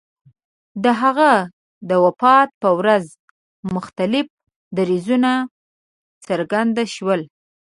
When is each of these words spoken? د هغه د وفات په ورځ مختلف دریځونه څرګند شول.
د 0.83 0.85
هغه 1.01 1.31
د 1.89 1.91
وفات 2.05 2.49
په 2.61 2.69
ورځ 2.79 3.05
مختلف 3.75 4.27
دریځونه 4.77 5.31
څرګند 6.25 6.75
شول. 6.95 7.21